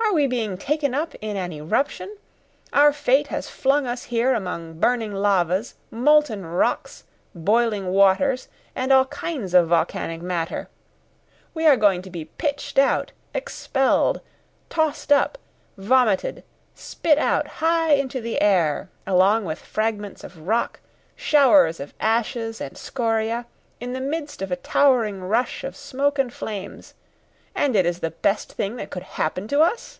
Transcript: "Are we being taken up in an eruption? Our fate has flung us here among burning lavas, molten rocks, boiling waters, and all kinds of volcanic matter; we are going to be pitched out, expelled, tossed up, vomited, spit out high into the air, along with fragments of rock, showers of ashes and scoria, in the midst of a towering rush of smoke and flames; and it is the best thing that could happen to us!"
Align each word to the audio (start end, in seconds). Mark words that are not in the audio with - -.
"Are 0.00 0.16
we 0.16 0.26
being 0.28 0.56
taken 0.58 0.94
up 0.94 1.16
in 1.20 1.36
an 1.36 1.50
eruption? 1.52 2.18
Our 2.72 2.92
fate 2.92 3.28
has 3.28 3.48
flung 3.48 3.84
us 3.84 4.04
here 4.04 4.32
among 4.32 4.78
burning 4.78 5.12
lavas, 5.12 5.74
molten 5.90 6.46
rocks, 6.46 7.02
boiling 7.34 7.88
waters, 7.88 8.46
and 8.76 8.92
all 8.92 9.06
kinds 9.06 9.54
of 9.54 9.66
volcanic 9.66 10.22
matter; 10.22 10.68
we 11.52 11.66
are 11.66 11.76
going 11.76 12.00
to 12.02 12.10
be 12.10 12.26
pitched 12.26 12.78
out, 12.78 13.10
expelled, 13.34 14.20
tossed 14.68 15.10
up, 15.10 15.36
vomited, 15.76 16.44
spit 16.76 17.18
out 17.18 17.48
high 17.48 17.94
into 17.94 18.20
the 18.20 18.40
air, 18.40 18.90
along 19.08 19.44
with 19.44 19.58
fragments 19.58 20.22
of 20.22 20.46
rock, 20.46 20.78
showers 21.16 21.80
of 21.80 21.92
ashes 21.98 22.60
and 22.60 22.78
scoria, 22.78 23.46
in 23.80 23.94
the 23.94 24.00
midst 24.00 24.42
of 24.42 24.52
a 24.52 24.56
towering 24.56 25.22
rush 25.24 25.64
of 25.64 25.74
smoke 25.74 26.20
and 26.20 26.32
flames; 26.32 26.94
and 27.52 27.74
it 27.74 27.84
is 27.86 27.98
the 27.98 28.10
best 28.12 28.52
thing 28.52 28.76
that 28.76 28.90
could 28.90 29.02
happen 29.02 29.48
to 29.48 29.60
us!" 29.60 29.98